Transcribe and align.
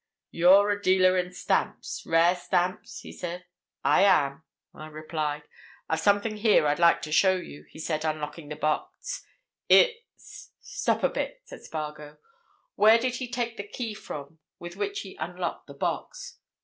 'You're 0.31 0.71
a 0.71 0.81
dealer 0.81 1.15
in 1.15 1.31
stamps—rare 1.31 2.35
stamps?' 2.35 3.01
he 3.01 3.11
said. 3.11 3.45
'I 3.83 4.01
am,' 4.05 4.43
I 4.73 4.87
replied. 4.87 5.43
'I've 5.89 5.99
something 5.99 6.37
here 6.37 6.65
I'd 6.65 6.79
like 6.79 7.03
to 7.03 7.11
show 7.11 7.35
you,' 7.35 7.67
he 7.69 7.77
said, 7.77 8.03
unlocking 8.03 8.49
the 8.49 8.55
box. 8.55 9.23
'It's—'" 9.69 10.49
"Stop 10.59 11.03
a 11.03 11.09
bit," 11.09 11.41
said 11.45 11.61
Spargo. 11.65 12.17
"Where 12.73 12.97
did 12.97 13.17
he 13.17 13.29
take 13.29 13.57
the 13.57 13.67
key 13.67 13.93
from 13.93 14.39
with 14.57 14.75
which 14.75 15.01
he 15.01 15.15
unlocked 15.19 15.67
the 15.67 15.75
box?" 15.75 16.39